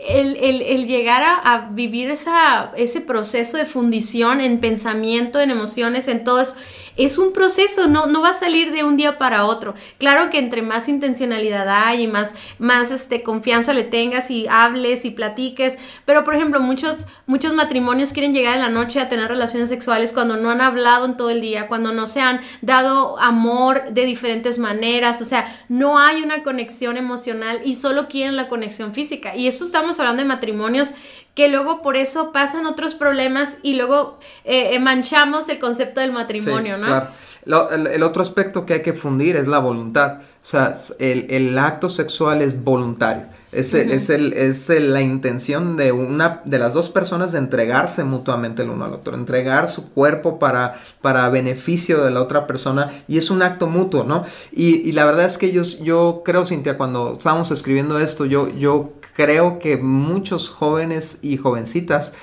[0.07, 6.41] el, llegar a, vivir esa, ese proceso de fundición en pensamiento, en emociones, en todo
[6.41, 6.55] eso,
[6.97, 9.73] es un proceso, no, no va a salir de un día para otro.
[9.97, 15.05] Claro que entre más intencionalidad hay y más, más este, confianza le tengas y hables
[15.05, 19.27] y platiques, pero por ejemplo, muchos, muchos matrimonios quieren llegar en la noche a tener
[19.29, 23.19] relaciones sexuales cuando no han hablado en todo el día, cuando no se han dado
[23.19, 28.47] amor de diferentes maneras, o sea, no hay una conexión emocional y solo quieren la
[28.47, 29.35] conexión física.
[29.35, 30.93] Y eso estamos hablando de matrimonios
[31.33, 36.77] que luego por eso pasan otros problemas y luego eh, manchamos el concepto del matrimonio,
[36.77, 36.85] ¿no?
[36.85, 37.69] Claro.
[37.71, 40.19] el, otro aspecto que hay que fundir es la voluntad.
[40.19, 43.25] O sea, el, el acto sexual es voluntario.
[43.53, 48.63] Es, es, el, es la intención de una de las dos personas de entregarse mutuamente
[48.63, 53.17] el uno al otro, entregar su cuerpo para, para beneficio de la otra persona y
[53.17, 54.25] es un acto mutuo, ¿no?
[54.51, 58.49] Y, y la verdad es que yo, yo creo, Cintia, cuando estábamos escribiendo esto, yo,
[58.49, 62.13] yo creo que muchos jóvenes y jovencitas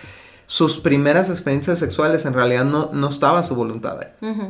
[0.50, 4.00] sus primeras experiencias sexuales en realidad no, no estaba su voluntad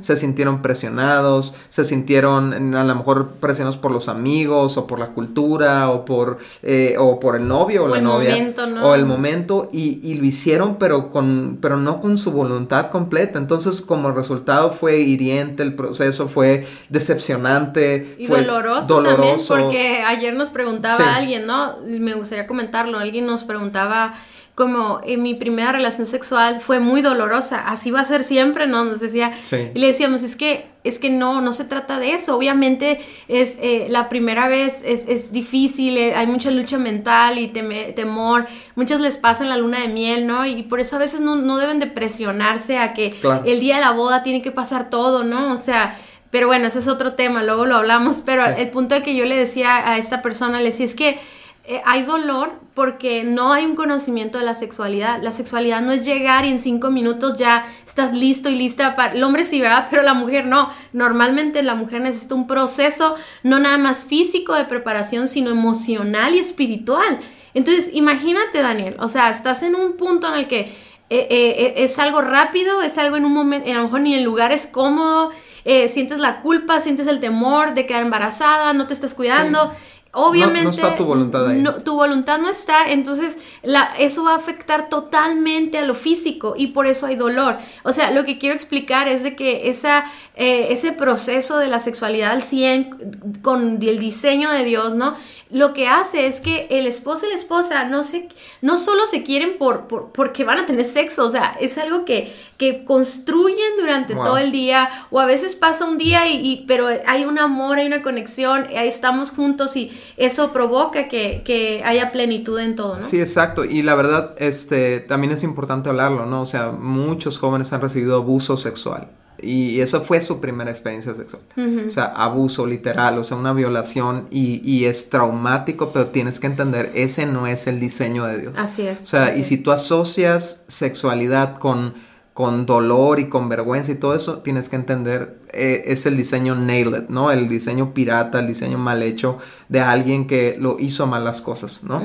[0.01, 5.09] Se sintieron presionados, se sintieron a lo mejor presionados por los amigos o por la
[5.09, 8.35] cultura o por, eh, o por el novio o, la novia.
[8.83, 13.39] O el momento y, y, lo hicieron pero, con, pero no con su voluntad completa.
[13.39, 18.15] Entonces como resultado fue hiriente, el proceso fue decepcionante.
[18.17, 21.77] Y doloroso, también porque ayer nos preguntaba alguien, ¿no?
[21.85, 24.15] Me gustaría comentarlo, alguien nos preguntaba
[24.55, 28.85] como en mi primera relación sexual fue muy dolorosa, así va a ser siempre, ¿no?
[28.85, 29.33] Nos decía,
[29.75, 33.59] y le decíamos, es que, es que no, no se trata de eso, obviamente es
[33.63, 39.01] eh, la primera vez es, es difícil, eh, hay mucha lucha mental y temor, muchas
[39.01, 40.45] les pasan la luna de miel, ¿no?
[40.45, 43.15] Y por eso a veces no, no deben de presionarse a que
[43.47, 45.53] el día de la boda tiene que pasar todo, ¿no?
[45.53, 45.99] O sea...
[46.31, 49.25] Pero bueno, ese es otro tema, luego lo hablamos, pero el punto de que yo
[49.25, 51.19] le decía a esta persona, le decía, es que
[51.65, 55.23] eh, hay dolor porque no hay un conocimiento de la sexualidad.
[55.23, 59.13] La sexualidad no es llegar y en cinco minutos ya estás listo y lista para...
[59.13, 59.87] El hombre sí, ¿verdad?
[59.91, 60.73] Pero la mujer no.
[60.93, 66.39] Normalmente la mujer necesita un proceso no nada más físico de preparación, sino emocional y
[66.39, 67.21] espiritual.
[67.53, 71.99] Entonces, imagínate, Daniel, o sea, estás en un punto en el que eh, eh, es
[71.99, 75.33] algo rápido, es algo en un momento, a lo mejor ni el lugar es cómodo,
[75.65, 79.73] sientes la culpa, sientes el temor de quedar embarazada, no te estás cuidando.
[80.13, 80.65] Obviamente.
[80.65, 81.65] No, está tu voluntad ahí.
[81.85, 86.69] tu voluntad no está, entonces la, eso va a afectar totalmente a lo físico y
[86.69, 87.59] por eso hay dolor.
[87.85, 91.79] O sea, lo que quiero explicar es de que esa, eh, ese proceso de la
[91.79, 95.15] sexualidad al 100 con el diseño de Dios, ¿no?
[95.51, 98.29] Lo que hace es que el esposo y la esposa no, se,
[98.63, 102.33] no solo se quieren por, porque van a tener sexo, o sea, es algo que,
[102.57, 107.25] que construyen durante todo el día, o a veces pasa un día, y, pero hay
[107.25, 112.59] un amor, hay una conexión, ahí estamos juntos y eso provoca que, que, haya plenitud
[112.59, 113.03] en todo, ¿no?
[113.03, 116.43] Sí, exacto, y la verdad, este, también es importante hablarlo, ¿no?
[116.43, 119.09] O sea, muchos jóvenes han recibido abuso sexual.
[119.43, 121.43] Y eso fue su primera experiencia sexual.
[121.87, 126.47] O sea, abuso literal, o sea, una violación y, y, es traumático, pero tienes que
[126.47, 128.53] entender, ese no es el diseño de Dios.
[128.57, 129.03] Así es.
[129.03, 131.95] O sea, y si tú asocias sexualidad con,
[132.35, 136.55] con dolor y con vergüenza y todo eso, tienes que entender eh, es el diseño
[136.55, 137.33] nailed, ¿no?
[137.33, 141.83] El diseño pirata, el diseño mal hecho de alguien que lo hizo mal las cosas,
[141.83, 142.03] ¿no?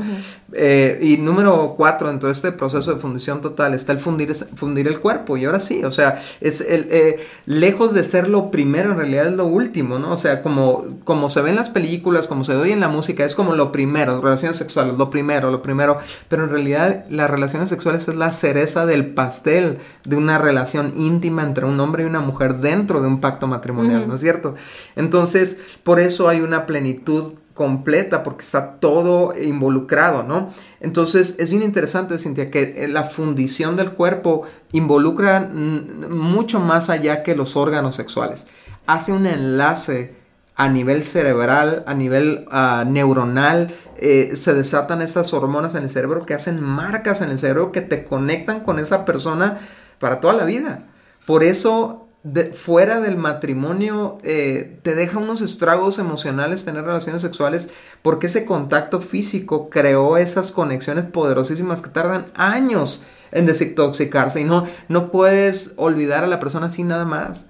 [0.53, 4.88] Eh, y número cuatro, dentro de este proceso de fundición total, está el fundir, fundir
[4.88, 5.38] el cuerpo.
[5.38, 9.27] Y ahora sí, o sea, es el, eh, lejos de ser lo primero, en realidad
[9.27, 10.12] es lo último, ¿no?
[10.12, 13.25] O sea, como, como se ve en las películas, como se oye en la música,
[13.25, 15.97] es como lo primero, relaciones sexuales, lo primero, lo primero.
[16.29, 21.43] Pero en realidad las relaciones sexuales es la cereza del pastel de una relación íntima
[21.43, 24.55] entre un hombre y una mujer dentro de un pacto matrimonial, ¿no es cierto?
[24.95, 30.51] Entonces, por eso hay una plenitud completa porque está todo involucrado, ¿no?
[30.81, 34.43] Entonces es bien interesante, Cintia, que eh, la fundición del cuerpo
[34.73, 38.45] involucra mucho más allá que los órganos sexuales.
[38.87, 40.15] Hace un enlace
[40.55, 46.25] a nivel cerebral, a nivel ah, neuronal, eh, se desatan estas hormonas en el cerebro
[46.25, 49.57] que hacen marcas en el cerebro que te conectan con esa persona
[49.99, 50.83] para toda la vida.
[51.25, 52.04] Por eso,
[52.53, 57.69] fuera del matrimonio, eh, te deja unos estragos emocionales tener relaciones sexuales
[58.01, 64.65] porque ese contacto físico creó esas conexiones poderosísimas que tardan años en desintoxicarse y no,
[64.88, 67.45] no puedes olvidar a la persona así nada más.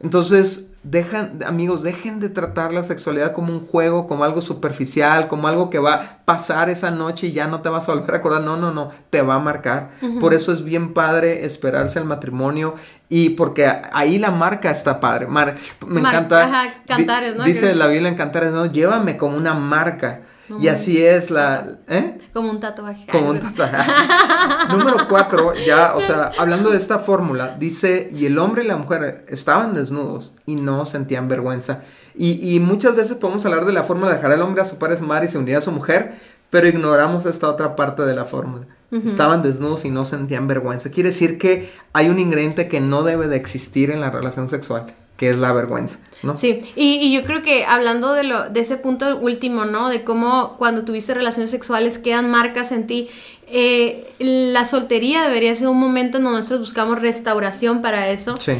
[0.00, 5.48] Entonces, dejan, amigos, dejen de tratar la sexualidad como un juego, como algo superficial, como
[5.48, 8.18] algo que va a pasar esa noche y ya no te vas a volver a
[8.18, 8.42] acordar.
[8.42, 9.90] No, no, no, te va a marcar.
[10.20, 12.74] Por eso es bien padre esperarse al matrimonio
[13.08, 15.26] y porque ahí la marca está padre.
[15.26, 16.44] me encanta.
[16.44, 17.44] Ajá, cantares, ¿no?
[17.44, 20.22] Dice la Biblia en Cantares, no, llévame como una marca
[20.60, 21.78] y así es la...
[21.88, 22.18] ¿eh?
[22.32, 23.06] Como un tatuaje.
[23.10, 23.90] Como un tatuaje.
[24.70, 28.76] Número cuatro, ya, o sea, hablando de esta fórmula, dice, y el hombre y la
[28.76, 31.80] mujer estaban desnudos y no sentían vergüenza.
[32.14, 34.96] Y, muchas veces podemos hablar de la fórmula de dejar al hombre a su padre,
[34.96, 36.14] su madre y se unir a su mujer,
[36.48, 38.66] pero ignoramos esta otra parte de la fórmula.
[38.90, 40.90] Estaban desnudos y no sentían vergüenza.
[40.90, 44.94] Quiere decir que hay un ingrediente que no debe de existir en la relación sexual
[45.16, 46.36] que es la vergüenza, ¿no?
[46.36, 49.88] Sí, y, yo creo que hablando de, lo, de ese punto último, ¿no?
[49.88, 53.08] De cómo cuando tuviste relaciones sexuales quedan marcas en ti,
[53.46, 58.36] eh, la soltería debería ser un momento en donde nosotros buscamos restauración para eso.
[58.38, 58.58] Sí.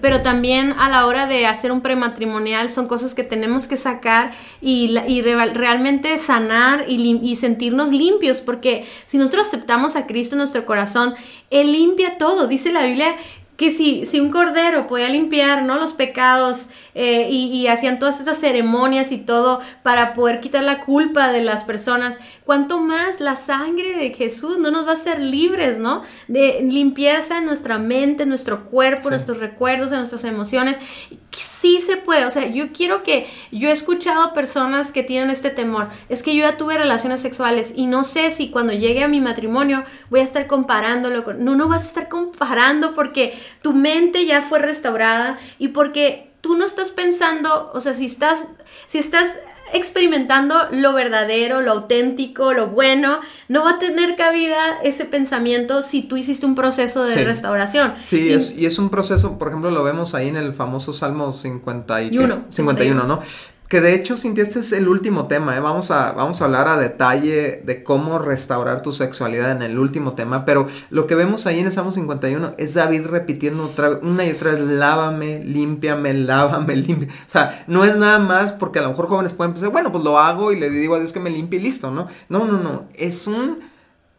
[0.00, 4.30] Pero también a la hora de hacer un prematrimonial son cosas que tenemos que sacar
[4.60, 10.38] y, y realmente sanar y, y, sentirnos limpios, porque si nosotros aceptamos a Cristo en
[10.38, 11.14] nuestro corazón,
[11.50, 12.46] Él limpia todo.
[12.46, 13.16] Dice la Biblia
[13.58, 15.78] que si, si un cordero podía limpiar ¿no?
[15.78, 21.32] los pecados eh, y, hacían todas esas ceremonias y todo para poder quitar la culpa
[21.32, 25.78] de las personas, cuánto más la sangre de Jesús no nos va a hacer libres,
[25.78, 26.02] ¿no?
[26.28, 30.76] De limpieza en nuestra mente, en nuestro cuerpo, nuestros recuerdos, en nuestras emociones.
[31.32, 35.50] Sí se puede, o sea, yo quiero que, yo he escuchado personas que tienen este
[35.50, 39.08] temor, es que yo ya tuve relaciones sexuales y no sé si cuando llegue a
[39.08, 43.72] mi matrimonio voy a estar comparándolo con, no, no vas a estar comparando porque tu
[43.72, 48.46] mente ya fue restaurada y porque tú no estás pensando, o sea, si estás,
[48.86, 49.38] si estás
[49.72, 56.02] experimentando lo verdadero, lo auténtico, lo bueno, no va a tener cabida ese pensamiento si
[56.02, 57.94] tú hiciste un proceso de restauración.
[58.02, 62.46] Sí, y, es, un proceso, por ejemplo, lo vemos ahí en el famoso Salmo 51,
[62.48, 63.20] 51, ¿no?
[63.68, 65.60] Que de hecho, Cintia, este es el último tema, ¿eh?
[65.60, 70.14] vamos, a, vamos a hablar a detalle de cómo restaurar tu sexualidad en el último
[70.14, 74.24] tema, pero lo que vemos ahí en el Salmo 51 es David repitiendo otra, una
[74.24, 77.12] y otra vez, lávame, límpiame, lávame, límpiame.
[77.12, 80.02] O sea, no es nada más porque a lo mejor jóvenes pueden pensar, bueno, pues
[80.02, 82.08] lo hago y le digo a Dios que me limpie y listo, ¿no?
[82.30, 83.58] No, no, no, es un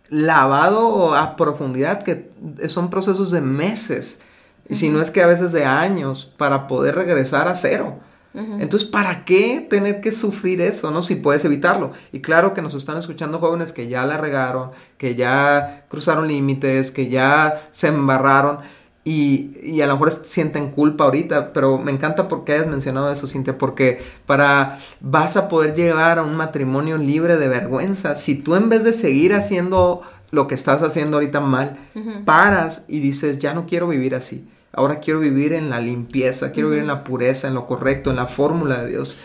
[0.09, 2.29] lavado a profundidad que
[2.67, 4.19] son procesos de meses,
[4.67, 7.99] y si no es que a veces de años, para poder regresar a cero.
[8.34, 11.02] Entonces, ¿para qué tener que sufrir eso, no?
[11.02, 11.92] Si puedes evitarlo.
[12.12, 16.92] Y claro que nos están escuchando jóvenes que ya la regaron, que ya cruzaron límites,
[16.92, 18.60] que ya se embarraron
[19.04, 23.28] y, y, a lo mejor sienten culpa ahorita, pero me encanta porque hayas mencionado eso,
[23.28, 28.56] Cintia, porque para vas a poder llegar a un matrimonio libre de vergüenza si tú
[28.56, 31.80] en vez de seguir haciendo lo que estás haciendo ahorita mal,
[32.26, 36.69] paras y dices, ya no quiero vivir así Ahora quiero vivir en la limpieza, quiero
[36.69, 39.17] vivir en la pureza, en lo correcto, en la fórmula de Dios.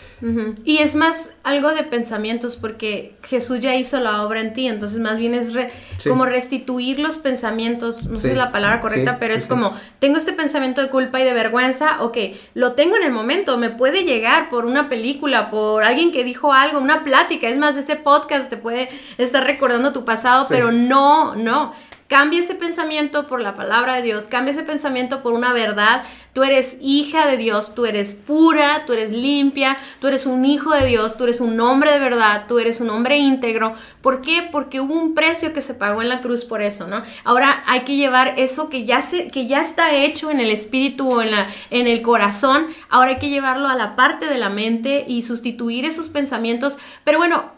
[0.63, 4.97] Y es más algo de pensamientos porque Jesús ya hizo la obra en ti, entonces
[4.99, 5.49] más bien es
[6.07, 10.81] como restituir los pensamientos, no sé la palabra correcta, pero es como, tengo este pensamiento
[10.81, 12.17] de culpa y de vergüenza, ok,
[12.55, 16.53] lo tengo en el momento, me puede llegar por una película, por alguien que dijo
[16.53, 21.35] algo, una plática, es más, este podcast te puede estar recordando tu pasado, pero no,
[21.35, 21.73] no,
[22.07, 26.03] Cambia ese pensamiento por la palabra de Dios, cambia ese pensamiento por una verdad.
[26.33, 30.69] Tú eres hija de Dios, tú eres pura, tú eres limpia, tú eres un hijo
[30.71, 33.73] de Dios, tú eres un hombre de verdad, tú eres un hombre íntegro.
[34.03, 34.47] ¿Por qué?
[34.51, 37.01] Porque hubo un precio que se pagó en la cruz por eso, ¿no?
[37.23, 41.09] Ahora hay que llevar eso que ya, se, que ya está hecho en el espíritu
[41.09, 44.49] o en, la, en el corazón, ahora hay que llevarlo a la parte de la
[44.49, 46.77] mente y sustituir esos pensamientos.
[47.03, 47.54] Pero bueno,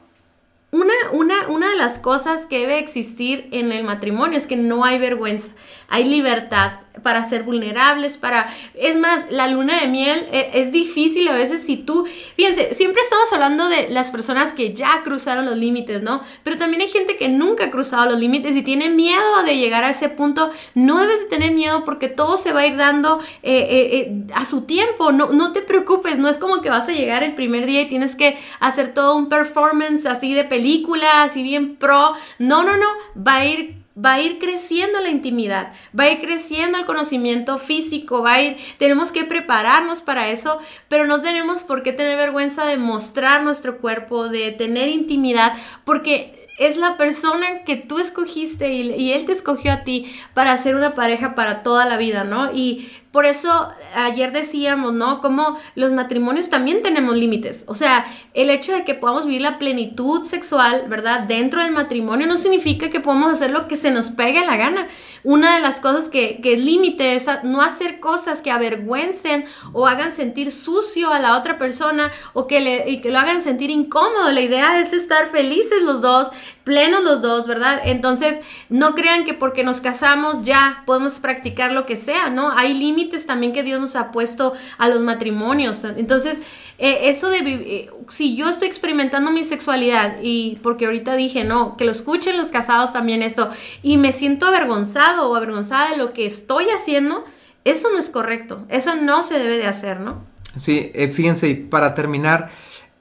[0.71, 4.83] una, una, una, de las cosas que debe existir en el matrimonio es que no
[4.83, 5.53] hay vergüenza,
[5.87, 8.47] hay libertad para ser vulnerables, para...
[8.73, 12.05] Es más, la luna de miel eh, es, difícil a veces si tú...
[12.35, 16.21] Fíjense, siempre estamos hablando de las personas que ya cruzaron los límites, ¿no?
[16.43, 19.83] Pero también hay gente que nunca ha cruzado los límites y tiene miedo de llegar
[19.83, 20.51] a ese punto.
[20.73, 24.45] No debes de tener miedo porque todo se va a ir dando eh, eh, a
[24.45, 25.11] su tiempo.
[25.11, 27.89] No, no te preocupes, no es como que vas a llegar el primer día y
[27.89, 32.13] tienes que hacer todo un performance así de película, así bien pro.
[32.39, 36.19] No, no, no, va a ir va a ir creciendo la intimidad, va a ir
[36.19, 41.63] creciendo el conocimiento físico, va a ir, tenemos que prepararnos para eso, pero no tenemos
[41.63, 47.63] por qué tener vergüenza de mostrar nuestro cuerpo, de tener intimidad, porque es la persona
[47.65, 51.85] que tú escogiste y, él te escogió a ti para ser una pareja para toda
[51.85, 52.51] la vida, ¿no?
[52.51, 53.71] Y por eso
[54.05, 55.21] ayer decíamos, ¿no?
[55.21, 57.65] Como los matrimonios también tenemos límites.
[57.67, 61.21] O sea, el hecho de que podamos vivir la plenitud sexual, ¿verdad?
[61.21, 64.87] Dentro del matrimonio no significa que podamos hacer lo que se nos pegue la gana.
[65.23, 70.11] Una de las cosas que, que límite es no hacer cosas que avergüencen o hagan
[70.13, 74.31] sentir sucio a la otra persona o que, le, y que lo hagan sentir incómodo.
[74.31, 76.29] La idea es estar felices los dos,
[76.63, 77.81] plenos los dos, ¿verdad?
[77.83, 78.39] Entonces,
[78.69, 82.51] no crean que porque nos casamos ya podemos practicar lo que sea, ¿no?
[82.51, 85.83] Hay límites también que Dios nos ha puesto a los matrimonios.
[85.83, 86.41] Entonces,
[86.77, 91.77] eh, eso de eh, si yo estoy experimentando mi sexualidad y porque ahorita dije, no,
[91.77, 93.49] que lo escuchen los casados también eso,
[93.81, 97.23] y me siento avergonzado o avergonzada de lo que estoy haciendo,
[97.63, 100.23] eso no es correcto, eso no se debe de hacer, ¿no?
[100.55, 102.49] Sí, eh, fíjense, y para terminar,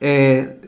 [0.00, 0.58] eh,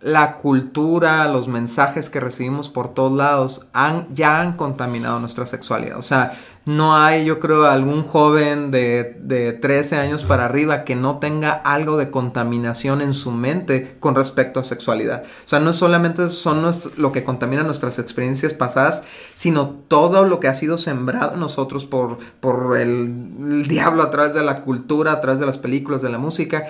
[0.00, 5.98] la cultura, los mensajes que recibimos por todos lados han, ya han contaminado nuestra sexualidad.
[5.98, 6.32] O sea,
[6.66, 11.52] no hay, yo creo, algún joven de, de 13 años para arriba que no tenga
[11.52, 15.22] algo de contaminación en su mente con respecto a sexualidad.
[15.44, 19.02] O sea, no solamente son lo que contamina nuestras experiencias pasadas,
[19.34, 24.34] sino todo lo que ha sido sembrado nosotros por, por el, el diablo a través
[24.34, 26.66] de la cultura, a través de las películas, de la música.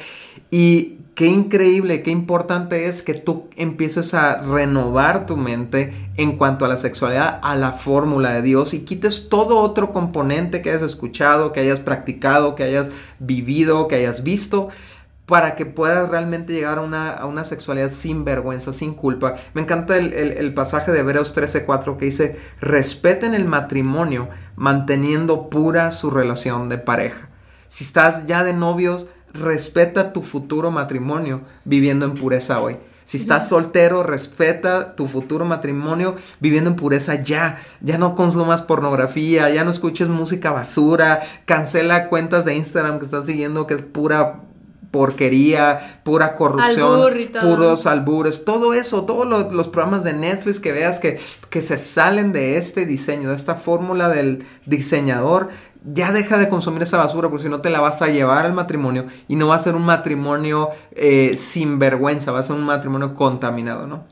[0.52, 6.64] Y qué increíble, qué importante es que tú empieces a renovar tu mente en cuanto
[6.64, 10.80] a la sexualidad, a la fórmula de Dios y quites todo otro componente que hayas
[10.80, 14.70] escuchado, que hayas practicado, que hayas vivido, que hayas visto
[15.26, 19.34] para que puedas realmente llegar a una, sexualidad sin vergüenza, sin culpa.
[19.52, 26.10] Me encanta el, pasaje de Hebreos 13:4 que dice, respeten el matrimonio manteniendo pura su
[26.10, 27.28] relación de pareja.
[27.68, 32.78] Si estás ya de novios, respeta tu futuro matrimonio viviendo en pureza hoy.
[33.04, 37.60] Si estás soltero, respeta tu futuro matrimonio viviendo en pureza ya.
[37.80, 43.26] Ya no consumas pornografía, ya no escuches música basura, cancela cuentas de Instagram que estás
[43.26, 44.42] siguiendo que es pura
[44.90, 51.20] porquería, pura corrupción, puros albures, todo eso, todos los programas de Netflix que veas que,
[51.48, 55.48] que se salen de este diseño, de esta fórmula del diseñador,
[55.84, 58.52] ya deja de consumir esa basura porque si no te la vas a llevar al
[58.52, 62.64] matrimonio y no va a ser un matrimonio eh, sin vergüenza, va a ser un
[62.64, 64.04] matrimonio contaminado, ¿no?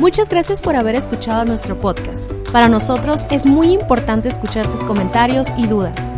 [0.00, 2.30] Muchas gracias por haber escuchado nuestro podcast.
[2.52, 6.17] Para nosotros es muy importante escuchar tus comentarios y dudas.